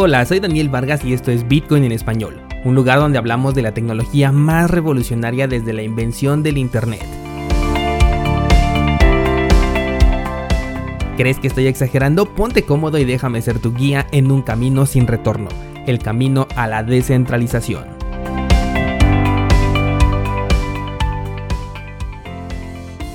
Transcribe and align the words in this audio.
Hola, 0.00 0.24
soy 0.24 0.38
Daniel 0.38 0.68
Vargas 0.68 1.04
y 1.04 1.12
esto 1.12 1.32
es 1.32 1.48
Bitcoin 1.48 1.82
en 1.82 1.90
español, 1.90 2.40
un 2.64 2.76
lugar 2.76 3.00
donde 3.00 3.18
hablamos 3.18 3.56
de 3.56 3.62
la 3.62 3.74
tecnología 3.74 4.30
más 4.30 4.70
revolucionaria 4.70 5.48
desde 5.48 5.72
la 5.72 5.82
invención 5.82 6.44
del 6.44 6.56
Internet. 6.56 7.02
¿Crees 11.16 11.40
que 11.40 11.48
estoy 11.48 11.66
exagerando? 11.66 12.32
Ponte 12.32 12.62
cómodo 12.62 12.96
y 12.98 13.04
déjame 13.04 13.42
ser 13.42 13.58
tu 13.58 13.74
guía 13.74 14.06
en 14.12 14.30
un 14.30 14.42
camino 14.42 14.86
sin 14.86 15.08
retorno, 15.08 15.48
el 15.88 15.98
camino 15.98 16.46
a 16.54 16.68
la 16.68 16.84
descentralización. 16.84 17.98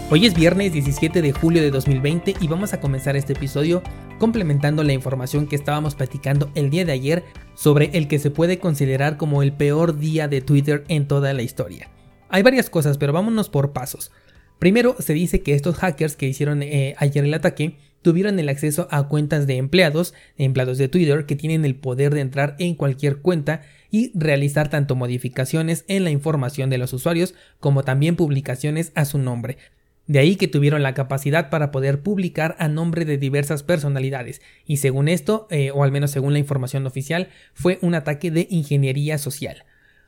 Hoy 0.09 0.25
es 0.25 0.35
viernes 0.35 0.73
17 0.73 1.21
de 1.21 1.31
julio 1.31 1.61
de 1.61 1.71
2020 1.71 2.35
y 2.41 2.47
vamos 2.47 2.73
a 2.73 2.81
comenzar 2.81 3.15
este 3.15 3.31
episodio 3.31 3.81
complementando 4.23 4.83
la 4.83 4.93
información 4.93 5.47
que 5.47 5.57
estábamos 5.57 5.95
platicando 5.95 6.49
el 6.55 6.69
día 6.69 6.85
de 6.85 6.93
ayer 6.93 7.25
sobre 7.55 7.89
el 7.91 8.07
que 8.07 8.19
se 8.19 8.31
puede 8.31 8.57
considerar 8.57 9.17
como 9.17 9.43
el 9.43 9.51
peor 9.51 9.99
día 9.99 10.29
de 10.29 10.39
Twitter 10.39 10.85
en 10.87 11.09
toda 11.09 11.33
la 11.33 11.41
historia. 11.41 11.89
Hay 12.29 12.41
varias 12.41 12.69
cosas, 12.69 12.97
pero 12.97 13.11
vámonos 13.11 13.49
por 13.49 13.73
pasos. 13.73 14.13
Primero, 14.59 14.95
se 14.97 15.11
dice 15.11 15.41
que 15.41 15.55
estos 15.55 15.75
hackers 15.75 16.15
que 16.15 16.25
hicieron 16.25 16.63
eh, 16.63 16.95
ayer 16.99 17.25
el 17.25 17.33
ataque 17.33 17.75
tuvieron 18.01 18.39
el 18.39 18.47
acceso 18.47 18.87
a 18.91 19.09
cuentas 19.09 19.45
de 19.45 19.57
empleados, 19.57 20.13
empleados 20.37 20.77
de 20.77 20.87
Twitter, 20.87 21.25
que 21.25 21.35
tienen 21.35 21.65
el 21.65 21.75
poder 21.75 22.13
de 22.13 22.21
entrar 22.21 22.55
en 22.59 22.75
cualquier 22.75 23.17
cuenta 23.17 23.63
y 23.91 24.17
realizar 24.17 24.69
tanto 24.69 24.95
modificaciones 24.95 25.83
en 25.89 26.05
la 26.05 26.11
información 26.11 26.69
de 26.69 26.77
los 26.77 26.93
usuarios 26.93 27.33
como 27.59 27.83
también 27.83 28.15
publicaciones 28.15 28.93
a 28.95 29.03
su 29.03 29.17
nombre. 29.17 29.57
De 30.05 30.19
ahí 30.19 30.35
que 30.35 30.49
tuvieron 30.49 30.83
la 30.83 30.93
capacidad 30.93 31.49
para 31.49 31.71
poder 31.71 32.01
publicar 32.01 32.55
a 32.59 32.67
nombre 32.67 33.05
de 33.05 33.17
diversas 33.17 33.63
personalidades, 33.63 34.41
y 34.65 34.77
según 34.77 35.07
esto, 35.07 35.47
eh, 35.49 35.71
o 35.71 35.83
al 35.83 35.91
menos 35.91 36.11
según 36.11 36.33
la 36.33 36.39
información 36.39 36.85
oficial, 36.85 37.29
fue 37.53 37.79
un 37.81 37.95
ataque 37.95 38.29
de 38.29 38.47
ingeniería 38.49 39.17
social. 39.17 39.63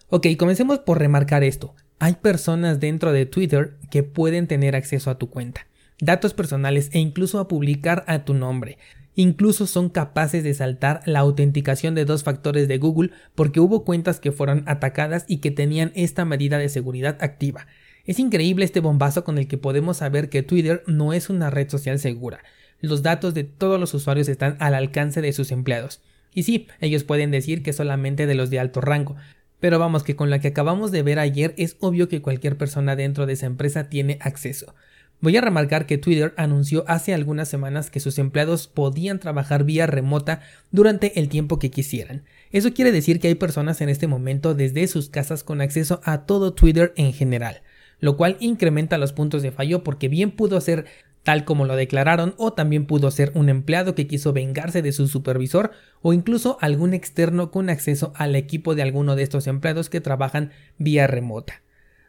Ok, 0.10 0.28
comencemos 0.38 0.80
por 0.80 1.00
remarcar 1.00 1.44
esto. 1.44 1.76
Hay 2.00 2.16
personas 2.16 2.82
dentro 2.82 3.14
de 3.14 3.26
Twitter 3.26 3.78
que 3.90 4.04
pueden 4.04 4.48
tener 4.48 4.76
acceso 4.76 5.10
a 5.10 5.18
tu 5.18 5.30
cuenta, 5.30 5.66
datos 6.02 6.34
personales 6.34 6.90
e 6.92 7.00
incluso 7.00 7.40
a 7.40 7.48
publicar 7.48 8.04
a 8.08 8.26
tu 8.26 8.34
nombre. 8.34 8.78
Incluso 9.16 9.66
son 9.66 9.88
capaces 9.88 10.44
de 10.44 10.54
saltar 10.54 11.00
la 11.06 11.20
autenticación 11.20 11.96
de 11.96 12.04
dos 12.04 12.24
factores 12.24 12.68
de 12.68 12.78
Google 12.78 13.12
porque 13.34 13.62
hubo 13.62 13.86
cuentas 13.86 14.20
que 14.20 14.34
fueron 14.34 14.64
atacadas 14.68 15.24
y 15.30 15.38
que 15.38 15.52
tenían 15.52 15.94
esta 15.96 16.26
medida 16.26 16.58
de 16.58 16.68
seguridad 16.68 17.18
activa. 17.22 17.66
Es 18.06 18.20
increíble 18.20 18.66
este 18.66 18.82
bombazo 18.82 19.24
con 19.24 19.40
el 19.40 19.48
que 19.48 19.58
podemos 19.58 19.98
saber 19.98 20.30
que 20.30 20.44
Twitter 20.44 20.84
no 20.86 21.12
es 21.14 21.30
una 21.30 21.50
red 21.50 21.70
social 21.70 21.98
segura. 21.98 22.44
Los 22.80 23.02
datos 23.02 23.34
de 23.34 23.44
todos 23.44 23.80
los 23.80 23.94
usuarios 23.96 24.30
están 24.30 24.58
al 24.60 24.76
alcance 24.76 25.22
de 25.22 25.34
sus 25.34 25.52
empleados. 25.52 26.02
Y 26.34 26.44
sí, 26.44 26.68
ellos 26.82 27.04
pueden 27.04 27.32
decir 27.32 27.64
que 27.64 27.74
solamente 27.74 28.28
de 28.28 28.36
los 28.36 28.52
de 28.52 28.60
alto 28.60 28.80
rango, 28.80 29.16
pero 29.60 29.80
vamos 29.80 30.04
que 30.04 30.16
con 30.16 30.30
la 30.30 30.40
que 30.40 30.50
acabamos 30.50 30.92
de 30.92 31.02
ver 31.02 31.18
ayer 31.18 31.56
es 31.58 31.78
obvio 31.80 32.08
que 32.08 32.22
cualquier 32.22 32.58
persona 32.58 32.96
dentro 32.96 33.26
de 33.26 33.34
esa 33.34 33.48
empresa 33.48 33.90
tiene 33.90 34.20
acceso. 34.22 34.76
Voy 35.22 35.38
a 35.38 35.42
remarcar 35.42 35.88
que 35.88 35.98
Twitter 35.98 36.34
anunció 36.38 36.84
hace 36.88 37.14
algunas 37.14 37.48
semanas 37.48 37.90
que 37.90 38.02
sus 38.02 38.20
empleados 38.20 38.68
podían 38.68 39.18
trabajar 39.20 39.64
vía 39.64 39.88
remota 39.88 40.42
durante 40.72 41.20
el 41.20 41.30
tiempo 41.30 41.58
que 41.58 41.72
quisieran. 41.72 42.26
Eso 42.52 42.74
quiere 42.74 42.92
decir 42.92 43.20
que 43.20 43.30
hay 43.30 43.36
personas 43.36 43.82
en 43.82 43.90
este 43.90 44.06
momento 44.06 44.54
desde 44.54 44.86
sus 44.88 45.10
casas 45.10 45.44
con 45.44 45.62
acceso 45.62 46.02
a 46.04 46.26
todo 46.26 46.54
Twitter 46.54 46.94
en 46.98 47.14
general 47.14 47.62
lo 48.06 48.18
cual 48.18 48.38
incrementa 48.40 49.00
los 49.00 49.14
puntos 49.14 49.42
de 49.42 49.52
fallo 49.52 49.84
porque 49.84 50.10
bien 50.10 50.30
pudo 50.30 50.62
ser 50.62 50.86
tal 51.24 51.44
como 51.44 51.66
lo 51.66 51.76
declararon 51.76 52.36
o 52.38 52.54
también 52.54 52.86
pudo 52.86 53.10
ser 53.10 53.32
un 53.34 53.50
empleado 53.50 53.96
que 53.96 54.06
quiso 54.06 54.32
vengarse 54.32 54.84
de 54.84 54.92
su 54.92 55.08
supervisor 55.08 55.72
o 56.04 56.14
incluso 56.14 56.60
algún 56.62 56.94
externo 56.94 57.50
con 57.50 57.68
acceso 57.68 58.14
al 58.16 58.36
equipo 58.36 58.76
de 58.76 58.84
alguno 58.84 59.16
de 59.16 59.24
estos 59.24 59.48
empleados 59.48 59.90
que 59.90 60.02
trabajan 60.02 60.52
vía 60.78 61.08
remota. 61.08 61.64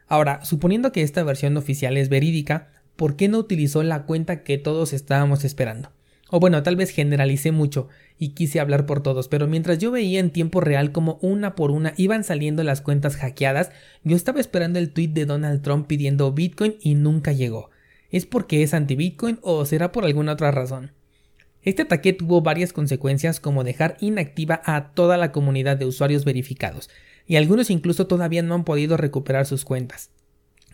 Ahora, 0.05 0.45
suponiendo 0.45 0.91
que 0.91 1.01
esta 1.01 1.23
versión 1.23 1.57
oficial 1.57 1.97
es 1.97 2.09
verídica, 2.09 2.67
¿por 2.95 3.15
qué 3.15 3.27
no 3.27 3.39
utilizó 3.39 3.81
la 3.81 4.03
cuenta 4.05 4.43
que 4.43 4.59
todos 4.59 4.93
estábamos 4.93 5.45
esperando? 5.45 5.96
O 6.29 6.39
bueno, 6.39 6.61
tal 6.61 6.75
vez 6.75 6.89
generalicé 6.89 7.51
mucho 7.51 7.87
y 8.19 8.29
quise 8.29 8.59
hablar 8.59 8.85
por 8.85 9.01
todos, 9.01 9.27
pero 9.27 9.47
mientras 9.47 9.77
yo 9.77 9.91
veía 9.91 10.19
en 10.19 10.31
tiempo 10.31 10.59
real 10.59 10.91
como 10.91 11.19
una 11.21 11.55
por 11.55 11.71
una 11.71 11.93
iban 11.95 12.23
saliendo 12.23 12.63
las 12.63 12.81
cuentas 12.81 13.15
hackeadas, 13.15 13.71
yo 14.03 14.15
estaba 14.15 14.41
esperando 14.41 14.79
el 14.79 14.91
tweet 14.91 15.09
de 15.09 15.25
Donald 15.25 15.61
Trump 15.61 15.87
pidiendo 15.87 16.31
Bitcoin 16.33 16.75
y 16.81 16.95
nunca 16.95 17.31
llegó. 17.31 17.69
¿Es 18.09 18.25
porque 18.25 18.63
es 18.63 18.73
anti-Bitcoin 18.73 19.39
o 19.41 19.65
será 19.65 19.91
por 19.91 20.05
alguna 20.05 20.33
otra 20.33 20.51
razón? 20.51 20.91
Este 21.61 21.81
ataque 21.81 22.13
tuvo 22.13 22.41
varias 22.41 22.71
consecuencias 22.71 23.39
como 23.39 23.63
dejar 23.63 23.97
inactiva 23.99 24.61
a 24.63 24.91
toda 24.93 25.17
la 25.17 25.31
comunidad 25.31 25.77
de 25.77 25.85
usuarios 25.85 26.23
verificados, 26.23 26.89
y 27.25 27.35
algunos 27.35 27.69
incluso 27.69 28.07
todavía 28.07 28.41
no 28.41 28.55
han 28.55 28.63
podido 28.63 28.95
recuperar 28.95 29.45
sus 29.45 29.65
cuentas. 29.65 30.11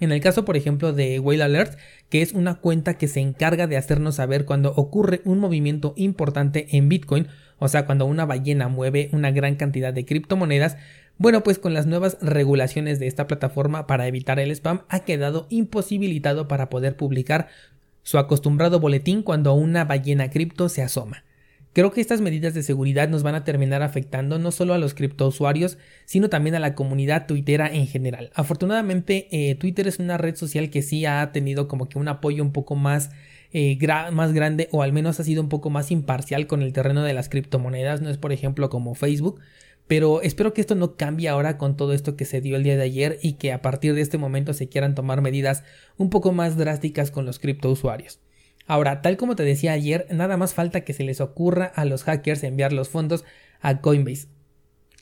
En 0.03 0.11
el 0.11 0.19
caso, 0.19 0.43
por 0.43 0.57
ejemplo, 0.57 0.91
de 0.91 1.17
Whale 1.19 1.43
Alert, 1.43 1.79
que 2.09 2.21
es 2.21 2.33
una 2.33 2.55
cuenta 2.55 2.97
que 2.97 3.07
se 3.07 3.21
encarga 3.21 3.67
de 3.67 3.77
hacernos 3.77 4.15
saber 4.15 4.43
cuando 4.43 4.73
ocurre 4.75 5.21
un 5.23 5.39
movimiento 5.39 5.93
importante 5.95 6.67
en 6.75 6.89
Bitcoin, 6.89 7.27
o 7.57 7.69
sea, 7.69 7.85
cuando 7.85 8.05
una 8.05 8.25
ballena 8.25 8.67
mueve 8.67 9.09
una 9.13 9.31
gran 9.31 9.55
cantidad 9.55 9.93
de 9.93 10.03
criptomonedas, 10.03 10.75
bueno, 11.17 11.41
pues 11.41 11.57
con 11.57 11.73
las 11.73 11.85
nuevas 11.85 12.17
regulaciones 12.21 12.99
de 12.99 13.07
esta 13.07 13.27
plataforma 13.27 13.87
para 13.87 14.05
evitar 14.05 14.39
el 14.39 14.51
spam 14.51 14.81
ha 14.89 15.05
quedado 15.05 15.47
imposibilitado 15.49 16.49
para 16.49 16.69
poder 16.69 16.97
publicar 16.97 17.47
su 18.01 18.17
acostumbrado 18.17 18.81
boletín 18.81 19.23
cuando 19.23 19.53
una 19.53 19.85
ballena 19.85 20.29
cripto 20.29 20.67
se 20.67 20.81
asoma. 20.81 21.23
Creo 21.73 21.91
que 21.91 22.01
estas 22.01 22.21
medidas 22.21 22.53
de 22.53 22.61
seguridad 22.61 23.09
nos 23.09 23.23
van 23.23 23.33
a 23.33 23.43
terminar 23.43 23.81
afectando 23.81 24.37
no 24.37 24.51
solo 24.51 24.75
a 24.75 24.77
los 24.77 24.93
criptousuarios, 24.93 25.79
sino 26.05 26.29
también 26.29 26.53
a 26.53 26.59
la 26.59 26.75
comunidad 26.75 27.25
tuitera 27.25 27.67
en 27.67 27.87
general. 27.87 28.29
Afortunadamente, 28.35 29.27
eh, 29.31 29.55
Twitter 29.55 29.87
es 29.87 29.97
una 29.97 30.19
red 30.19 30.35
social 30.35 30.69
que 30.69 30.83
sí 30.83 31.05
ha 31.07 31.31
tenido 31.31 31.67
como 31.67 31.89
que 31.89 31.97
un 31.97 32.07
apoyo 32.07 32.43
un 32.43 32.51
poco 32.51 32.75
más, 32.75 33.09
eh, 33.53 33.79
más 34.11 34.33
grande 34.33 34.69
o 34.71 34.83
al 34.83 34.93
menos 34.93 35.19
ha 35.19 35.23
sido 35.23 35.41
un 35.41 35.49
poco 35.49 35.71
más 35.71 35.89
imparcial 35.89 36.45
con 36.45 36.61
el 36.61 36.73
terreno 36.73 37.01
de 37.01 37.13
las 37.13 37.27
criptomonedas. 37.27 38.01
No 38.01 38.11
es, 38.11 38.19
por 38.19 38.31
ejemplo, 38.31 38.69
como 38.69 38.93
Facebook. 38.93 39.39
Pero 39.87 40.21
espero 40.21 40.53
que 40.53 40.61
esto 40.61 40.75
no 40.75 40.95
cambie 40.95 41.27
ahora 41.27 41.57
con 41.57 41.75
todo 41.75 41.93
esto 41.93 42.15
que 42.15 42.25
se 42.25 42.39
dio 42.39 42.55
el 42.55 42.63
día 42.63 42.77
de 42.77 42.83
ayer 42.83 43.19
y 43.21 43.33
que 43.33 43.51
a 43.51 43.61
partir 43.61 43.95
de 43.95 44.01
este 44.01 44.17
momento 44.17 44.53
se 44.53 44.69
quieran 44.69 44.95
tomar 44.95 45.21
medidas 45.21 45.63
un 45.97 46.09
poco 46.09 46.31
más 46.31 46.55
drásticas 46.55 47.11
con 47.11 47.25
los 47.25 47.39
criptousuarios. 47.39 48.19
Ahora, 48.65 49.01
tal 49.01 49.17
como 49.17 49.35
te 49.35 49.43
decía 49.43 49.73
ayer, 49.73 50.07
nada 50.09 50.37
más 50.37 50.53
falta 50.53 50.81
que 50.81 50.93
se 50.93 51.03
les 51.03 51.21
ocurra 51.21 51.65
a 51.65 51.85
los 51.85 52.03
hackers 52.03 52.43
enviar 52.43 52.73
los 52.73 52.89
fondos 52.89 53.25
a 53.61 53.81
Coinbase. 53.81 54.27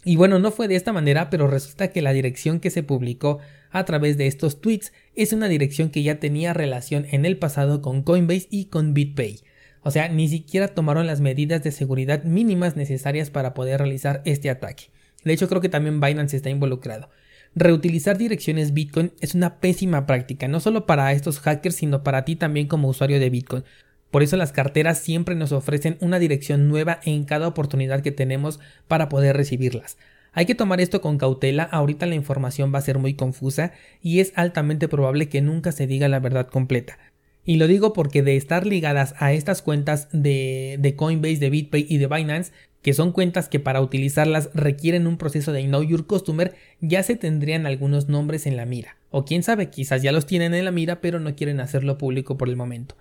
Y 0.04 0.16
bueno, 0.16 0.40
no 0.40 0.52
fue 0.52 0.68
de 0.68 0.76
esta 0.76 0.94
manera, 0.94 1.30
pero 1.30 1.48
resulta 1.48 1.90
que 1.90 2.02
la 2.02 2.14
dirección 2.14 2.60
que 2.60 2.72
se 2.72 2.82
publicó 2.82 3.40
a 3.70 3.86
través 3.86 4.18
de 4.18 4.28
estos 4.28 4.60
tweets 4.60 4.94
es 5.16 5.32
una 5.32 5.48
dirección 5.48 5.90
que 5.90 6.02
ya 6.02 6.20
tenía 6.20 6.54
relación 6.54 7.06
en 7.12 7.26
el 7.26 7.38
pasado 7.38 7.82
con 7.82 8.02
Coinbase 8.02 8.48
y 8.50 8.66
con 8.66 8.94
BitPay. 8.94 9.42
O 9.84 9.92
sea, 9.92 10.10
ni 10.10 10.28
siquiera 10.28 10.70
tomaron 10.70 11.08
las 11.08 11.22
medidas 11.22 11.64
de 11.64 11.72
seguridad 11.72 12.24
mínimas 12.24 12.76
necesarias 12.76 13.30
para 13.30 13.54
poder 13.54 13.80
realizar 13.80 14.22
este 14.26 14.50
ataque. 14.50 14.86
De 15.24 15.34
hecho, 15.34 15.48
creo 15.48 15.62
que 15.62 15.70
también 15.70 16.00
Binance 16.00 16.36
está 16.36 16.50
involucrado. 16.50 17.10
Reutilizar 17.54 18.18
direcciones 18.18 18.74
Bitcoin 18.74 19.12
es 19.20 19.36
una 19.36 19.60
pésima 19.60 20.06
práctica, 20.06 20.48
no 20.48 20.62
solo 20.62 20.86
para 20.86 21.12
estos 21.12 21.40
hackers, 21.40 21.76
sino 21.76 22.02
para 22.02 22.24
ti 22.24 22.38
también 22.38 22.68
como 22.68 22.88
usuario 22.88 23.20
de 23.20 23.30
Bitcoin. 23.30 23.64
Por 24.10 24.24
eso 24.24 24.38
las 24.38 24.54
carteras 24.54 25.00
siempre 25.00 25.36
nos 25.36 25.52
ofrecen 25.52 25.98
una 26.00 26.20
dirección 26.20 26.70
nueva 26.70 27.00
en 27.04 27.26
cada 27.26 27.48
oportunidad 27.48 28.02
que 28.02 28.12
tenemos 28.12 28.60
para 28.88 29.10
poder 29.10 29.36
recibirlas. 29.36 29.98
Hay 30.34 30.46
que 30.46 30.56
tomar 30.56 30.80
esto 30.80 31.02
con 31.02 31.18
cautela, 31.18 31.64
ahorita 31.64 32.06
la 32.06 32.16
información 32.16 32.74
va 32.74 32.80
a 32.80 32.84
ser 32.84 33.00
muy 33.00 33.16
confusa 33.16 33.74
y 34.02 34.22
es 34.22 34.32
altamente 34.36 34.88
probable 34.88 35.28
que 35.28 35.42
nunca 35.42 35.74
se 35.74 35.88
diga 35.88 36.08
la 36.08 36.20
verdad 36.20 36.48
completa. 36.48 36.98
Y 37.44 37.58
lo 37.58 37.68
digo 37.68 37.92
porque 37.92 38.22
de 38.22 38.38
estar 38.38 38.66
ligadas 38.66 39.14
a 39.18 39.34
estas 39.34 39.62
cuentas 39.62 40.08
de, 40.14 40.78
de 40.80 40.96
Coinbase, 40.96 41.38
de 41.38 41.50
BitPay 41.50 41.86
y 41.90 41.98
de 41.98 42.08
Binance, 42.08 42.54
que 42.82 42.94
son 42.94 43.12
cuentas 43.12 43.48
que 43.48 43.60
para 43.60 43.82
utilizarlas 43.82 44.50
requieren 44.54 45.08
un 45.08 45.18
proceso 45.18 45.52
de 45.52 45.64
Know 45.64 45.84
Your 45.84 46.08
Customer, 46.08 46.56
ya 46.80 47.04
se 47.04 47.16
tendrían 47.16 47.66
algunos 47.66 48.10
nombres 48.10 48.48
en 48.48 48.58
la 48.58 48.66
mira. 48.66 48.98
O 49.10 49.26
quién 49.26 49.44
sabe, 49.44 49.70
quizás 49.70 50.02
ya 50.02 50.12
los 50.12 50.26
tienen 50.26 50.54
en 50.54 50.66
la 50.66 50.72
mira 50.72 51.02
pero 51.02 51.20
no 51.20 51.36
quieren 51.36 51.60
hacerlo 51.60 51.98
público 51.98 52.38
por 52.38 52.50
el 52.50 52.56
momento. 52.56 52.96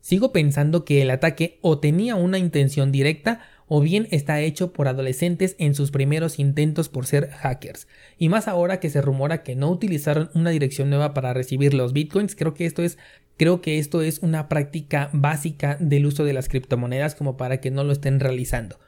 Sigo 0.00 0.30
pensando 0.30 0.84
que 0.84 1.02
el 1.02 1.10
ataque 1.10 1.58
o 1.62 1.78
tenía 1.80 2.14
una 2.14 2.38
intención 2.38 2.92
directa 2.92 3.40
o 3.66 3.80
bien 3.80 4.06
está 4.12 4.40
hecho 4.40 4.72
por 4.72 4.86
adolescentes 4.86 5.56
en 5.58 5.74
sus 5.74 5.90
primeros 5.90 6.38
intentos 6.38 6.88
por 6.88 7.06
ser 7.06 7.30
hackers. 7.30 7.88
Y 8.16 8.28
más 8.28 8.46
ahora 8.46 8.78
que 8.78 8.90
se 8.90 9.02
rumora 9.02 9.42
que 9.42 9.56
no 9.56 9.68
utilizaron 9.68 10.30
una 10.34 10.50
dirección 10.50 10.90
nueva 10.90 11.12
para 11.12 11.34
recibir 11.34 11.74
los 11.74 11.92
bitcoins, 11.92 12.36
creo 12.36 12.54
que 12.54 12.66
esto 12.66 12.84
es 12.84 12.98
creo 13.36 13.60
que 13.60 13.78
esto 13.78 14.00
es 14.00 14.20
una 14.20 14.48
práctica 14.48 15.10
básica 15.12 15.76
del 15.80 16.06
uso 16.06 16.24
de 16.24 16.32
las 16.32 16.48
criptomonedas 16.48 17.14
como 17.14 17.36
para 17.36 17.60
que 17.60 17.70
no 17.70 17.82
lo 17.82 17.92
estén 17.92 18.20
realizando. 18.20 18.78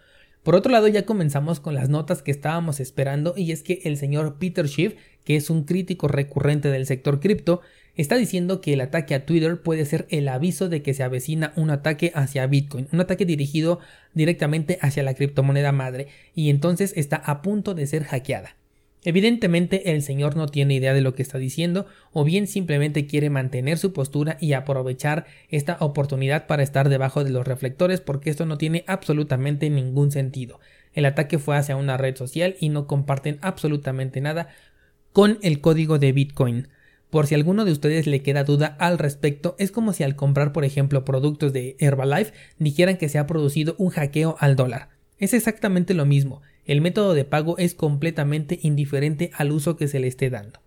Por 0.49 0.55
otro 0.55 0.73
lado, 0.73 0.89
ya 0.89 1.05
comenzamos 1.05 1.61
con 1.61 1.75
las 1.75 1.91
notas 1.91 2.23
que 2.23 2.31
estábamos 2.31 2.81
esperando 2.81 3.35
y 3.37 3.53
es 3.53 3.63
que 3.63 3.83
el 3.85 3.99
señor 3.99 4.39
Peter 4.39 4.67
Schiff, 4.67 4.95
que 5.23 5.37
es 5.37 5.51
un 5.51 5.65
crítico 5.65 6.09
recurrente 6.09 6.71
del 6.71 6.87
sector 6.87 7.21
cripto, 7.21 7.61
está 7.97 8.17
diciendo 8.17 8.63
que 8.63 8.73
el 8.73 8.81
ataque 8.81 9.15
a 9.15 9.27
Twitter 9.27 9.61
puede 9.61 9.85
ser 9.85 10.07
el 10.09 10.27
aviso 10.27 10.71
de 10.71 10.81
que 10.81 10.95
se 10.95 11.03
avecina 11.03 11.53
un 11.57 11.69
ataque 11.69 12.13
hacia 12.15 12.47
Bitcoin, 12.47 12.89
un 12.93 13.01
ataque 13.01 13.27
dirigido 13.27 13.81
directamente 14.15 14.79
hacia 14.81 15.03
la 15.03 15.13
criptomoneda 15.13 15.71
madre 15.73 16.07
y 16.35 16.49
entonces 16.49 16.95
está 16.97 17.17
a 17.17 17.43
punto 17.43 17.75
de 17.75 17.87
ser 17.87 18.05
hackeada. 18.05 18.57
Evidentemente 19.05 19.93
el 19.93 20.03
señor 20.03 20.37
no 20.37 20.49
tiene 20.49 20.75
idea 20.75 20.93
de 20.93 21.01
lo 21.01 21.15
que 21.15 21.23
está 21.23 21.39
diciendo 21.39 21.87
o 22.13 22.25
bien 22.25 22.47
simplemente 22.47 23.07
quiere 23.07 23.31
mantener 23.31 23.79
su 23.79 23.93
postura 23.93 24.37
y 24.41 24.55
aprovechar 24.55 25.27
esta 25.51 25.77
oportunidad 25.81 26.47
para 26.47 26.65
estar 26.65 26.89
debajo 26.89 27.23
de 27.23 27.31
los 27.31 27.47
reflectores 27.47 28.01
porque 28.01 28.31
esto 28.31 28.45
no 28.45 28.59
tiene 28.59 28.85
absolutamente 28.87 29.71
ningún 29.71 30.11
sentido. 30.11 30.59
El 30.95 31.05
ataque 31.05 31.39
fue 31.39 31.57
hacia 31.57 31.77
una 31.77 31.97
red 31.97 32.17
social 32.17 32.57
y 32.59 32.71
no 32.71 32.87
comparten 32.87 33.39
absolutamente 33.41 34.21
nada 34.21 34.49
con 35.13 35.39
el 35.43 35.61
código 35.61 35.99
de 35.99 36.13
Bitcoin. 36.13 36.69
Por 37.11 37.27
si 37.27 37.35
alguno 37.35 37.65
de 37.65 37.73
ustedes 37.73 38.07
le 38.07 38.23
queda 38.23 38.45
duda 38.45 38.77
al 38.79 38.99
respecto, 38.99 39.55
es 39.59 39.71
como 39.71 39.93
si 39.93 40.03
al 40.03 40.17
comprar, 40.17 40.53
por 40.53 40.65
ejemplo, 40.65 41.05
productos 41.05 41.53
de 41.53 41.77
Herbalife 41.79 42.33
dijeran 42.59 42.99
que 42.99 43.09
se 43.09 43.19
ha 43.19 43.27
producido 43.27 43.77
un 43.79 43.91
hackeo 43.91 44.37
al 44.41 44.57
dólar. 44.57 44.91
Es 45.19 45.33
exactamente 45.33 45.95
lo 45.95 46.05
mismo, 46.05 46.43
el 46.69 46.81
método 46.81 47.15
de 47.15 47.25
pago 47.25 47.59
es 47.59 47.75
completamente 47.75 48.61
indiferente 48.63 49.33
al 49.35 49.51
uso 49.51 49.77
que 49.77 49.89
se 49.89 49.99
le 49.99 50.07
esté 50.07 50.31
dando. 50.31 50.61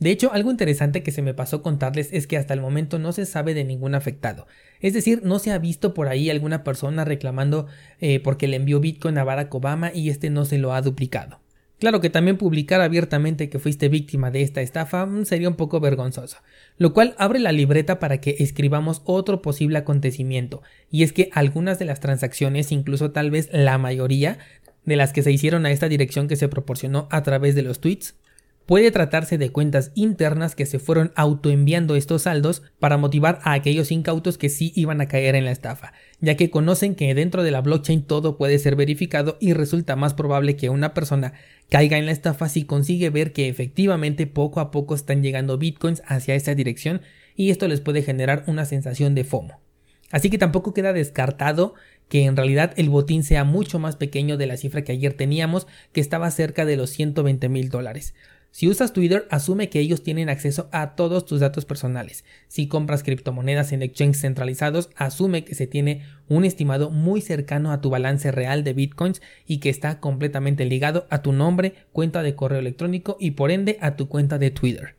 De 0.00 0.10
hecho, 0.10 0.32
algo 0.32 0.50
interesante 0.50 1.04
que 1.04 1.12
se 1.12 1.22
me 1.22 1.34
pasó 1.34 1.62
contarles 1.62 2.08
es 2.12 2.26
que 2.26 2.36
hasta 2.36 2.54
el 2.54 2.60
momento 2.60 2.98
no 2.98 3.12
se 3.12 3.24
sabe 3.24 3.54
de 3.54 3.62
ningún 3.62 3.94
afectado. 3.94 4.48
Es 4.80 4.94
decir, 4.94 5.20
no 5.22 5.38
se 5.38 5.52
ha 5.52 5.58
visto 5.58 5.94
por 5.94 6.08
ahí 6.08 6.28
alguna 6.28 6.64
persona 6.64 7.04
reclamando 7.04 7.68
eh, 8.00 8.18
porque 8.18 8.48
le 8.48 8.56
envió 8.56 8.80
Bitcoin 8.80 9.16
a 9.18 9.22
Barack 9.22 9.54
Obama 9.54 9.92
y 9.94 10.10
este 10.10 10.28
no 10.28 10.44
se 10.44 10.58
lo 10.58 10.74
ha 10.74 10.82
duplicado. 10.82 11.38
Claro 11.78 12.00
que 12.00 12.10
también 12.10 12.38
publicar 12.38 12.80
abiertamente 12.80 13.50
que 13.50 13.58
fuiste 13.58 13.88
víctima 13.88 14.30
de 14.30 14.42
esta 14.42 14.62
estafa 14.62 15.04
mm, 15.04 15.24
sería 15.24 15.48
un 15.48 15.56
poco 15.56 15.80
vergonzoso, 15.80 16.38
lo 16.78 16.92
cual 16.92 17.14
abre 17.18 17.40
la 17.40 17.50
libreta 17.50 17.98
para 17.98 18.20
que 18.20 18.36
escribamos 18.38 19.02
otro 19.04 19.42
posible 19.42 19.78
acontecimiento, 19.78 20.62
y 20.90 21.02
es 21.02 21.12
que 21.12 21.28
algunas 21.32 21.80
de 21.80 21.86
las 21.86 21.98
transacciones, 21.98 22.70
incluso 22.70 23.10
tal 23.10 23.32
vez 23.32 23.48
la 23.52 23.78
mayoría 23.78 24.38
de 24.84 24.96
las 24.96 25.12
que 25.12 25.22
se 25.22 25.32
hicieron 25.32 25.66
a 25.66 25.70
esta 25.70 25.88
dirección 25.88 26.28
que 26.28 26.36
se 26.36 26.48
proporcionó 26.48 27.08
a 27.10 27.22
través 27.22 27.54
de 27.54 27.62
los 27.62 27.80
tweets, 27.80 28.14
Puede 28.66 28.92
tratarse 28.92 29.38
de 29.38 29.50
cuentas 29.50 29.90
internas 29.96 30.54
que 30.54 30.66
se 30.66 30.78
fueron 30.78 31.12
autoenviando 31.16 31.96
estos 31.96 32.22
saldos 32.22 32.62
para 32.78 32.96
motivar 32.96 33.40
a 33.42 33.54
aquellos 33.54 33.90
incautos 33.90 34.38
que 34.38 34.48
sí 34.48 34.72
iban 34.76 35.00
a 35.00 35.08
caer 35.08 35.34
en 35.34 35.44
la 35.44 35.50
estafa, 35.50 35.92
ya 36.20 36.36
que 36.36 36.50
conocen 36.50 36.94
que 36.94 37.12
dentro 37.14 37.42
de 37.42 37.50
la 37.50 37.60
blockchain 37.60 38.02
todo 38.02 38.38
puede 38.38 38.60
ser 38.60 38.76
verificado 38.76 39.36
y 39.40 39.52
resulta 39.52 39.96
más 39.96 40.14
probable 40.14 40.54
que 40.54 40.70
una 40.70 40.94
persona 40.94 41.32
caiga 41.70 41.98
en 41.98 42.06
la 42.06 42.12
estafa 42.12 42.48
si 42.48 42.64
consigue 42.64 43.10
ver 43.10 43.32
que 43.32 43.48
efectivamente 43.48 44.28
poco 44.28 44.60
a 44.60 44.70
poco 44.70 44.94
están 44.94 45.24
llegando 45.24 45.58
bitcoins 45.58 46.02
hacia 46.06 46.36
esa 46.36 46.54
dirección 46.54 47.02
y 47.34 47.50
esto 47.50 47.66
les 47.66 47.80
puede 47.80 48.02
generar 48.02 48.44
una 48.46 48.64
sensación 48.64 49.16
de 49.16 49.24
FOMO. 49.24 49.61
Así 50.12 50.30
que 50.30 50.38
tampoco 50.38 50.72
queda 50.72 50.92
descartado 50.92 51.74
que 52.08 52.26
en 52.26 52.36
realidad 52.36 52.74
el 52.76 52.90
botín 52.90 53.24
sea 53.24 53.42
mucho 53.42 53.80
más 53.80 53.96
pequeño 53.96 54.36
de 54.36 54.46
la 54.46 54.56
cifra 54.56 54.82
que 54.82 54.92
ayer 54.92 55.14
teníamos, 55.14 55.66
que 55.92 56.00
estaba 56.00 56.30
cerca 56.30 56.64
de 56.64 56.76
los 56.76 56.90
120 56.90 57.48
mil 57.48 57.70
dólares. 57.70 58.14
Si 58.50 58.68
usas 58.68 58.92
Twitter, 58.92 59.26
asume 59.30 59.70
que 59.70 59.80
ellos 59.80 60.02
tienen 60.02 60.28
acceso 60.28 60.68
a 60.72 60.94
todos 60.94 61.24
tus 61.24 61.40
datos 61.40 61.64
personales. 61.64 62.22
Si 62.48 62.68
compras 62.68 63.02
criptomonedas 63.02 63.72
en 63.72 63.80
exchanges 63.80 64.20
centralizados, 64.20 64.90
asume 64.94 65.42
que 65.46 65.54
se 65.54 65.66
tiene 65.66 66.04
un 66.28 66.44
estimado 66.44 66.90
muy 66.90 67.22
cercano 67.22 67.72
a 67.72 67.80
tu 67.80 67.88
balance 67.88 68.30
real 68.30 68.62
de 68.62 68.74
bitcoins 68.74 69.22
y 69.46 69.58
que 69.58 69.70
está 69.70 70.00
completamente 70.00 70.66
ligado 70.66 71.06
a 71.08 71.22
tu 71.22 71.32
nombre, 71.32 71.72
cuenta 71.92 72.22
de 72.22 72.34
correo 72.34 72.58
electrónico 72.58 73.16
y 73.18 73.30
por 73.30 73.50
ende 73.50 73.78
a 73.80 73.96
tu 73.96 74.08
cuenta 74.08 74.36
de 74.36 74.50
Twitter. 74.50 74.96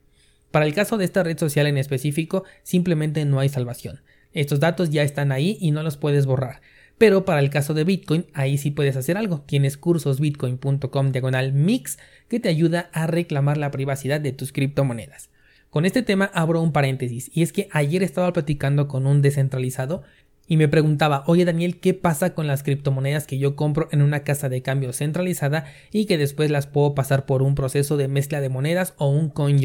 Para 0.50 0.65
el 0.65 0.74
caso 0.74 0.98
de 0.98 1.06
esta 1.06 1.21
red 1.21 1.38
social 1.38 1.68
en 1.68 1.77
específico, 1.77 2.45
simplemente 2.63 3.24
no 3.24 3.39
hay 3.39 3.50
salvación. 3.50 4.01
Estos 4.34 4.60
datos 4.60 4.90
ya 4.90 5.04
están 5.04 5.32
ahí 5.32 5.58
y 5.60 5.72
no 5.72 5.84
los 5.84 5.98
puedes 5.98 6.26
borrar. 6.26 6.62
Pero 6.98 7.26
para 7.26 7.40
el 7.40 7.50
caso 7.50 7.74
de 7.74 7.84
Bitcoin, 7.84 8.28
ahí 8.34 8.58
sí 8.58 8.72
puedes 8.72 8.96
hacer 8.96 9.18
algo. 9.18 9.42
Tienes 9.42 9.78
cursosbitcoin.com 9.78 11.12
diagonal 11.12 11.54
mix 11.54 11.98
que 12.28 12.40
te 12.40 12.50
ayuda 12.50 12.90
a 12.94 13.08
reclamar 13.08 13.58
la 13.58 13.72
privacidad 13.72 14.22
de 14.22 14.32
tus 14.32 14.52
criptomonedas. 14.52 15.30
Con 15.70 15.86
este 15.86 16.04
tema 16.04 16.30
abro 16.34 16.62
un 16.62 16.72
paréntesis 16.72 17.32
y 17.34 17.42
es 17.42 17.52
que 17.52 17.68
ayer 17.72 18.04
estaba 18.04 18.32
platicando 18.32 18.88
con 18.88 19.08
un 19.08 19.24
descentralizado 19.24 20.04
y 20.46 20.58
me 20.58 20.68
preguntaba, 20.68 21.24
oye 21.26 21.46
Daniel, 21.46 21.80
¿qué 21.80 21.94
pasa 21.94 22.36
con 22.36 22.48
las 22.48 22.64
criptomonedas 22.64 23.26
que 23.26 23.40
yo 23.40 23.56
compro 23.56 23.88
en 23.92 24.02
una 24.02 24.24
casa 24.24 24.50
de 24.50 24.62
cambio 24.62 24.94
centralizada 24.94 25.66
y 25.92 26.06
que 26.06 26.18
después 26.18 26.52
las 26.52 26.68
puedo 26.68 26.94
pasar 26.94 27.26
por 27.26 27.42
un 27.42 27.56
proceso 27.56 27.98
de 27.98 28.08
mezcla 28.08 28.40
de 28.40 28.50
monedas 28.50 28.94
o 28.98 29.10
un 29.10 29.30
coin 29.30 29.58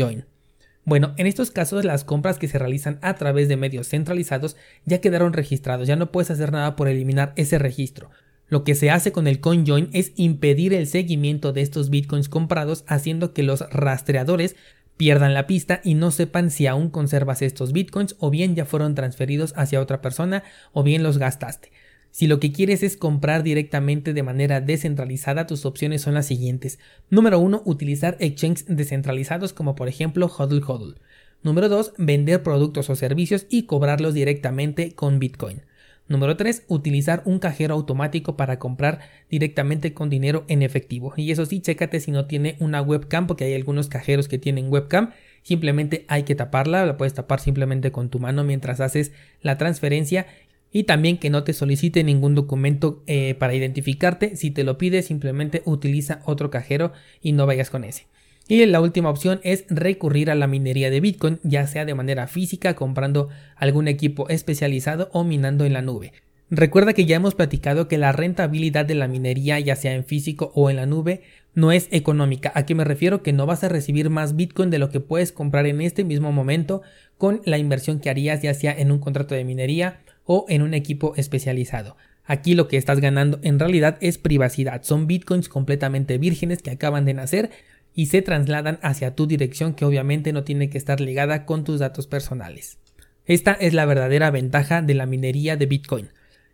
bueno, 0.88 1.12
en 1.19 1.26
estos 1.26 1.50
casos 1.50 1.85
las 1.85 2.02
compras 2.02 2.38
que 2.38 2.49
se 2.49 2.58
realizan 2.58 2.99
a 3.02 3.14
través 3.14 3.46
de 3.46 3.58
medios 3.58 3.88
centralizados 3.88 4.56
ya 4.87 5.02
quedaron 5.02 5.35
registrados, 5.35 5.87
ya 5.87 5.96
no 5.96 6.11
puedes 6.11 6.31
hacer 6.31 6.50
nada 6.50 6.76
por 6.76 6.88
eliminar 6.88 7.35
ese 7.37 7.58
registro. 7.58 8.11
Lo 8.49 8.64
que 8.64 8.75
se 8.75 8.90
hace 8.90 9.12
con 9.12 9.26
el 9.26 9.40
CoinJoin 9.40 9.90
es 9.93 10.12
impedir 10.17 10.73
el 10.73 10.87
seguimiento 10.87 11.52
de 11.52 11.61
estos 11.61 11.90
bitcoins 11.90 12.31
comprados 12.31 12.85
haciendo 12.87 13.35
que 13.35 13.43
los 13.43 13.69
rastreadores 13.70 14.56
pierdan 14.96 15.35
la 15.35 15.46
pista 15.46 15.82
y 15.85 15.93
no 15.93 16.11
sepan 16.11 16.50
si 16.50 16.67
aún 16.67 16.88
conservas 16.88 17.43
estos 17.43 17.75
bitcoins 17.75 18.17
o 18.19 18.31
bien 18.31 18.56
ya 18.56 18.64
fueron 18.64 18.94
transferidos 18.94 19.52
hacia 19.56 19.82
otra 19.82 20.00
persona 20.00 20.43
o 20.73 20.82
bien 20.82 21.02
los 21.02 21.19
gastaste. 21.19 21.70
Si 22.10 22.26
lo 22.26 22.40
que 22.40 22.52
quieres 22.52 22.82
es 22.82 22.96
comprar 22.96 23.43
directamente 23.43 24.12
de 24.12 24.22
manera 24.22 24.60
descentralizada, 24.60 25.46
tus 25.46 25.64
opciones 25.64 26.02
son 26.02 26.14
las 26.14 26.26
siguientes. 26.26 26.78
Número 27.10 27.38
1. 27.38 27.62
Utilizar 27.64 28.16
exchanges 28.19 28.64
descentralizados 28.69 29.52
como 29.52 29.75
por 29.75 29.88
ejemplo 29.88 30.26
HODL 30.26 30.62
HODL. 30.66 30.94
Número 31.43 31.69
2. 31.69 31.93
Vender 31.99 32.43
productos 32.43 32.90
o 32.90 32.96
servicios 32.96 33.46
y 33.49 33.64
cobrarlos 33.64 34.14
directamente 34.14 34.93
con 34.94 35.19
Bitcoin. 35.19 35.62
Número 36.08 36.37
3. 36.37 36.64
Utilizar 36.69 37.22
un 37.26 37.38
cajero 37.38 37.75
automático 37.75 38.37
para 38.37 38.58
comprar 38.58 39.00
directamente 39.31 39.93
con 39.93 40.08
dinero 40.08 40.44
en 40.49 40.62
efectivo. 40.62 41.12
Y 41.16 41.31
eso 41.31 41.44
sí, 41.44 41.60
chécate 41.60 42.00
si 42.00 42.10
no 42.10 42.26
tiene 42.26 42.56
una 42.60 42.81
webcam, 42.81 43.26
porque 43.26 43.44
hay 43.44 43.55
algunos 43.55 43.88
cajeros 43.88 44.26
que 44.26 44.38
tienen 44.38 44.72
webcam. 44.72 45.12
Simplemente 45.43 46.05
hay 46.08 46.25
que 46.25 46.34
taparla, 46.34 46.84
la 46.84 46.96
puedes 46.96 47.14
tapar 47.14 47.40
simplemente 47.40 47.93
con 47.93 48.08
tu 48.08 48.19
mano 48.19 48.43
mientras 48.43 48.81
haces 48.81 49.12
la 49.40 49.56
transferencia 49.56 50.26
y 50.73 50.85
también 50.85 51.19
que 51.19 51.31
no 51.31 51.44
te 51.44 51.53
solicite 51.53 52.05
ningún 52.05 52.35
documento 52.35 53.03
eh, 53.06 53.35
para 53.38 53.55
identificarte. 53.55 54.37
Si 54.37 54.50
te 54.50 54.65
lo 54.65 54.79
pide, 54.79 55.03
simplemente 55.03 55.62
utiliza 55.65 56.20
otro 56.25 56.50
cajero 56.50 56.93
y 57.23 57.32
no 57.32 57.47
vayas 57.47 57.70
con 57.70 57.85
ese. 57.85 58.06
Y 58.49 58.65
la 58.65 58.81
última 58.81 59.11
opción 59.11 59.41
es 59.43 59.65
recurrir 59.69 60.31
a 60.31 60.35
la 60.35 60.47
minería 60.47 60.91
de 60.91 61.00
Bitcoin, 61.00 61.38
ya 61.43 61.67
sea 61.67 61.85
de 61.85 61.94
manera 61.94 62.26
física 62.29 62.75
comprando 62.75 63.29
algún 63.56 63.89
equipo 63.89 64.29
especializado 64.31 65.10
o 65.13 65.22
minando 65.22 65.67
en 65.67 65.75
la 65.75 65.82
nube. 65.82 66.13
Recuerda 66.51 66.94
que 66.94 67.05
ya 67.05 67.17
hemos 67.17 67.34
platicado 67.34 67.89
que 67.89 67.98
la 67.98 68.13
rentabilidad 68.13 68.87
de 68.87 68.94
la 68.94 69.06
minería, 69.06 69.60
ya 69.60 69.77
sea 69.77 69.93
en 69.93 70.05
físico 70.05 70.51
o 70.55 70.70
en 70.70 70.77
la 70.77 70.87
nube, 70.87 71.20
no 71.55 71.72
es 71.72 71.89
económica. 71.91 72.51
¿A 72.55 72.65
qué 72.65 72.75
me 72.75 72.84
refiero? 72.84 73.22
Que 73.22 73.34
no 73.34 73.44
vas 73.44 73.65
a 73.65 73.69
recibir 73.69 74.08
más 74.08 74.34
Bitcoin 74.34 74.70
de 74.70 74.79
lo 74.79 74.89
que 74.89 75.01
puedes 75.01 75.31
comprar 75.31 75.67
en 75.67 75.82
este 75.82 76.05
mismo 76.05 76.32
momento 76.32 76.81
con 77.19 77.43
la 77.44 77.58
inversión 77.58 78.01
que 78.01 78.08
harías 78.08 78.41
ya 78.41 78.55
sea 78.55 78.72
en 78.72 78.93
un 78.93 78.98
contrato 78.98 79.34
de 79.34 79.44
minería 79.44 80.01
o 80.29 80.44
en 80.51 80.61
un 80.61 80.75
equipo 80.75 81.15
especializado. 81.17 81.97
Aquí 82.23 82.55
lo 82.55 82.69
que 82.69 82.77
estás 82.77 83.01
ganando 83.01 83.41
en 83.43 83.58
realidad 83.58 83.97
es 84.03 84.19
privacidad. 84.19 84.82
Son 84.82 85.06
bitcoins 85.06 85.49
completamente 85.49 86.19
vírgenes 86.19 86.61
que 86.61 86.70
acaban 86.70 87.06
de 87.06 87.15
nacer 87.15 87.51
y 87.94 88.06
se 88.06 88.20
trasladan 88.20 88.79
hacia 88.82 89.15
tu 89.15 89.27
dirección 89.27 89.73
que 89.73 89.87
obviamente 89.87 90.35
no 90.35 90.44
tiene 90.44 90.69
que 90.69 90.77
estar 90.77 91.01
ligada 91.01 91.47
con 91.47 91.65
tus 91.65 91.81
datos 91.81 92.06
personales. 92.06 92.79
Esta 93.25 93.53
es 93.53 93.73
la 93.73 93.87
verdadera 93.87 94.31
ventaja 94.31 94.82
de 94.82 94.93
la 94.93 95.06
minería 95.06 95.56
de 95.56 95.65
Bitcoin. 95.65 96.11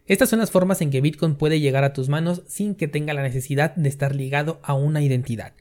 Estas 0.06 0.28
son 0.28 0.38
las 0.38 0.52
formas 0.52 0.80
en 0.80 0.90
que 0.90 1.00
Bitcoin 1.00 1.34
puede 1.34 1.58
llegar 1.58 1.82
a 1.82 1.92
tus 1.92 2.08
manos 2.08 2.44
sin 2.46 2.76
que 2.76 2.86
tenga 2.86 3.12
la 3.12 3.22
necesidad 3.22 3.74
de 3.74 3.88
estar 3.88 4.14
ligado 4.14 4.60
a 4.62 4.74
una 4.74 5.02
identidad. 5.02 5.52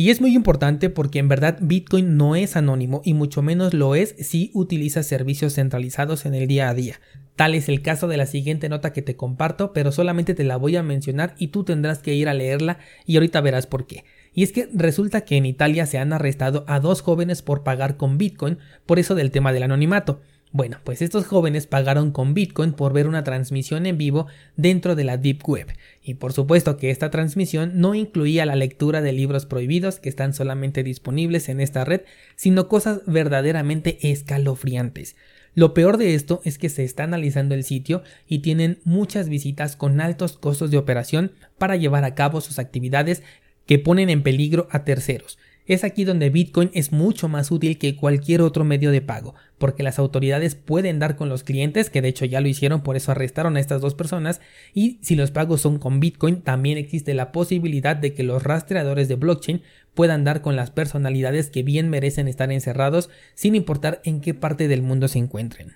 Y 0.00 0.08
es 0.08 0.22
muy 0.22 0.34
importante 0.34 0.88
porque 0.88 1.18
en 1.18 1.28
verdad 1.28 1.58
Bitcoin 1.60 2.16
no 2.16 2.34
es 2.34 2.56
anónimo 2.56 3.02
y 3.04 3.12
mucho 3.12 3.42
menos 3.42 3.74
lo 3.74 3.94
es 3.94 4.14
si 4.18 4.50
utilizas 4.54 5.06
servicios 5.06 5.56
centralizados 5.56 6.24
en 6.24 6.34
el 6.34 6.48
día 6.48 6.70
a 6.70 6.74
día. 6.74 6.98
Tal 7.36 7.54
es 7.54 7.68
el 7.68 7.82
caso 7.82 8.08
de 8.08 8.16
la 8.16 8.24
siguiente 8.24 8.70
nota 8.70 8.94
que 8.94 9.02
te 9.02 9.16
comparto, 9.16 9.74
pero 9.74 9.92
solamente 9.92 10.32
te 10.32 10.42
la 10.42 10.56
voy 10.56 10.76
a 10.76 10.82
mencionar 10.82 11.34
y 11.36 11.48
tú 11.48 11.64
tendrás 11.64 11.98
que 11.98 12.14
ir 12.14 12.30
a 12.30 12.32
leerla 12.32 12.78
y 13.04 13.16
ahorita 13.16 13.42
verás 13.42 13.66
por 13.66 13.86
qué. 13.86 14.04
Y 14.32 14.42
es 14.42 14.52
que 14.52 14.70
resulta 14.72 15.26
que 15.26 15.36
en 15.36 15.44
Italia 15.44 15.84
se 15.84 15.98
han 15.98 16.14
arrestado 16.14 16.64
a 16.66 16.80
dos 16.80 17.02
jóvenes 17.02 17.42
por 17.42 17.62
pagar 17.62 17.98
con 17.98 18.16
Bitcoin, 18.16 18.56
por 18.86 18.98
eso 18.98 19.14
del 19.14 19.30
tema 19.30 19.52
del 19.52 19.64
anonimato. 19.64 20.22
Bueno, 20.52 20.78
pues 20.82 21.00
estos 21.00 21.26
jóvenes 21.26 21.68
pagaron 21.68 22.10
con 22.10 22.34
Bitcoin 22.34 22.72
por 22.72 22.92
ver 22.92 23.06
una 23.06 23.22
transmisión 23.22 23.86
en 23.86 23.96
vivo 23.96 24.26
dentro 24.56 24.96
de 24.96 25.04
la 25.04 25.16
Deep 25.16 25.48
Web. 25.48 25.68
Y 26.02 26.14
por 26.14 26.32
supuesto 26.32 26.76
que 26.76 26.90
esta 26.90 27.08
transmisión 27.10 27.80
no 27.80 27.94
incluía 27.94 28.44
la 28.46 28.56
lectura 28.56 29.00
de 29.00 29.12
libros 29.12 29.46
prohibidos 29.46 30.00
que 30.00 30.08
están 30.08 30.34
solamente 30.34 30.82
disponibles 30.82 31.48
en 31.48 31.60
esta 31.60 31.84
red, 31.84 32.00
sino 32.34 32.66
cosas 32.66 33.02
verdaderamente 33.06 34.10
escalofriantes. 34.10 35.14
Lo 35.54 35.72
peor 35.72 35.98
de 35.98 36.14
esto 36.14 36.40
es 36.44 36.58
que 36.58 36.68
se 36.68 36.82
está 36.82 37.04
analizando 37.04 37.54
el 37.54 37.62
sitio 37.62 38.02
y 38.26 38.40
tienen 38.40 38.80
muchas 38.82 39.28
visitas 39.28 39.76
con 39.76 40.00
altos 40.00 40.36
costos 40.36 40.72
de 40.72 40.78
operación 40.78 41.30
para 41.58 41.76
llevar 41.76 42.04
a 42.04 42.16
cabo 42.16 42.40
sus 42.40 42.58
actividades 42.58 43.22
que 43.66 43.78
ponen 43.78 44.10
en 44.10 44.24
peligro 44.24 44.66
a 44.72 44.84
terceros. 44.84 45.38
Es 45.66 45.84
aquí 45.84 46.04
donde 46.04 46.30
Bitcoin 46.30 46.70
es 46.74 46.90
mucho 46.90 47.28
más 47.28 47.50
útil 47.50 47.78
que 47.78 47.94
cualquier 47.94 48.42
otro 48.42 48.64
medio 48.64 48.90
de 48.90 49.02
pago, 49.02 49.34
porque 49.58 49.82
las 49.82 49.98
autoridades 49.98 50.54
pueden 50.54 50.98
dar 50.98 51.16
con 51.16 51.28
los 51.28 51.44
clientes, 51.44 51.90
que 51.90 52.02
de 52.02 52.08
hecho 52.08 52.24
ya 52.24 52.40
lo 52.40 52.48
hicieron, 52.48 52.82
por 52.82 52.96
eso 52.96 53.12
arrestaron 53.12 53.56
a 53.56 53.60
estas 53.60 53.80
dos 53.80 53.94
personas, 53.94 54.40
y 54.74 54.98
si 55.02 55.14
los 55.14 55.30
pagos 55.30 55.60
son 55.60 55.78
con 55.78 56.00
Bitcoin, 56.00 56.42
también 56.42 56.78
existe 56.78 57.14
la 57.14 57.30
posibilidad 57.30 57.94
de 57.94 58.14
que 58.14 58.22
los 58.22 58.42
rastreadores 58.42 59.08
de 59.08 59.14
blockchain 59.16 59.62
puedan 59.94 60.24
dar 60.24 60.40
con 60.40 60.56
las 60.56 60.70
personalidades 60.70 61.50
que 61.50 61.62
bien 61.62 61.88
merecen 61.88 62.26
estar 62.26 62.50
encerrados 62.50 63.10
sin 63.34 63.54
importar 63.54 64.00
en 64.04 64.20
qué 64.20 64.34
parte 64.34 64.66
del 64.66 64.82
mundo 64.82 65.08
se 65.08 65.18
encuentren. 65.18 65.74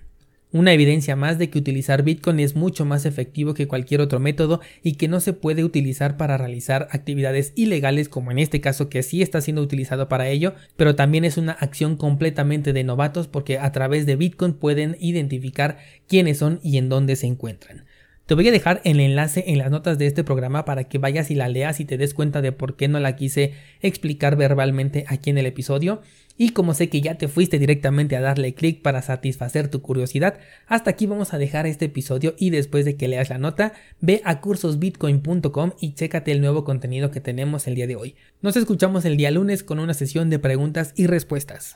Una 0.54 0.72
evidencia 0.72 1.16
más 1.16 1.36
de 1.36 1.50
que 1.50 1.58
utilizar 1.58 2.04
Bitcoin 2.04 2.38
es 2.38 2.54
mucho 2.54 2.84
más 2.84 3.06
efectivo 3.06 3.54
que 3.54 3.66
cualquier 3.66 4.00
otro 4.00 4.20
método 4.20 4.60
y 4.84 4.92
que 4.92 5.08
no 5.08 5.18
se 5.18 5.32
puede 5.32 5.64
utilizar 5.64 6.16
para 6.16 6.36
realizar 6.36 6.86
actividades 6.92 7.52
ilegales 7.56 8.08
como 8.08 8.30
en 8.30 8.38
este 8.38 8.60
caso 8.60 8.88
que 8.88 9.02
sí 9.02 9.20
está 9.20 9.40
siendo 9.40 9.62
utilizado 9.62 10.08
para 10.08 10.28
ello, 10.28 10.54
pero 10.76 10.94
también 10.94 11.24
es 11.24 11.38
una 11.38 11.50
acción 11.50 11.96
completamente 11.96 12.72
de 12.72 12.84
novatos 12.84 13.26
porque 13.26 13.58
a 13.58 13.72
través 13.72 14.06
de 14.06 14.14
Bitcoin 14.14 14.52
pueden 14.52 14.96
identificar 15.00 15.78
quiénes 16.06 16.38
son 16.38 16.60
y 16.62 16.78
en 16.78 16.88
dónde 16.88 17.16
se 17.16 17.26
encuentran. 17.26 17.86
Te 18.26 18.32
voy 18.32 18.48
a 18.48 18.52
dejar 18.52 18.80
el 18.84 19.00
enlace 19.00 19.44
en 19.48 19.58
las 19.58 19.70
notas 19.70 19.98
de 19.98 20.06
este 20.06 20.24
programa 20.24 20.64
para 20.64 20.84
que 20.84 20.96
vayas 20.96 21.30
y 21.30 21.34
la 21.34 21.48
leas 21.48 21.78
y 21.80 21.84
te 21.84 21.98
des 21.98 22.14
cuenta 22.14 22.40
de 22.40 22.52
por 22.52 22.74
qué 22.74 22.88
no 22.88 22.98
la 22.98 23.16
quise 23.16 23.52
explicar 23.82 24.34
verbalmente 24.36 25.04
aquí 25.08 25.28
en 25.28 25.36
el 25.36 25.44
episodio. 25.44 26.00
Y 26.38 26.48
como 26.50 26.72
sé 26.72 26.88
que 26.88 27.02
ya 27.02 27.16
te 27.16 27.28
fuiste 27.28 27.58
directamente 27.58 28.16
a 28.16 28.22
darle 28.22 28.54
clic 28.54 28.80
para 28.80 29.02
satisfacer 29.02 29.68
tu 29.68 29.82
curiosidad, 29.82 30.38
hasta 30.66 30.88
aquí 30.88 31.04
vamos 31.04 31.34
a 31.34 31.38
dejar 31.38 31.66
este 31.66 31.84
episodio 31.84 32.34
y 32.38 32.48
después 32.48 32.86
de 32.86 32.96
que 32.96 33.08
leas 33.08 33.28
la 33.28 33.36
nota, 33.36 33.74
ve 34.00 34.22
a 34.24 34.40
cursosbitcoin.com 34.40 35.72
y 35.78 35.92
chécate 35.92 36.32
el 36.32 36.40
nuevo 36.40 36.64
contenido 36.64 37.10
que 37.10 37.20
tenemos 37.20 37.66
el 37.66 37.74
día 37.74 37.86
de 37.86 37.96
hoy. 37.96 38.14
Nos 38.40 38.56
escuchamos 38.56 39.04
el 39.04 39.18
día 39.18 39.30
lunes 39.32 39.62
con 39.62 39.78
una 39.78 39.92
sesión 39.92 40.30
de 40.30 40.38
preguntas 40.38 40.94
y 40.96 41.08
respuestas. 41.08 41.72